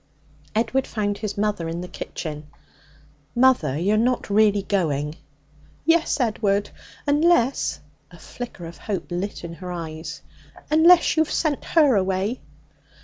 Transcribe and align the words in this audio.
Edward 0.55 0.87
found 0.87 1.19
his 1.19 1.37
mother 1.37 1.69
in 1.69 1.81
the 1.81 1.87
kitchen. 1.87 2.47
'Mother, 3.35 3.77
you 3.77 3.93
are 3.93 3.97
not 3.97 4.31
really 4.31 4.63
going?' 4.63 5.13
'Yes, 5.85 6.19
Edward, 6.19 6.71
unless' 7.05 7.81
a 8.09 8.17
flicker 8.17 8.65
of 8.65 8.79
hope 8.79 9.11
lit 9.11 9.37
her 9.41 9.71
eyes 9.71 10.23
'unless 10.71 11.15
you 11.17 11.23
have 11.23 11.31
sent 11.31 11.63
her 11.63 11.95
away.' 11.95 12.41